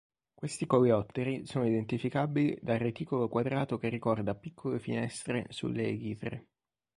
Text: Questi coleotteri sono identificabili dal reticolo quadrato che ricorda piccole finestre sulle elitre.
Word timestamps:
Questi 0.33 0.65
coleotteri 0.65 1.45
sono 1.45 1.67
identificabili 1.67 2.57
dal 2.59 2.79
reticolo 2.79 3.29
quadrato 3.29 3.77
che 3.77 3.87
ricorda 3.87 4.33
piccole 4.33 4.79
finestre 4.79 5.45
sulle 5.49 5.89
elitre. 5.89 6.47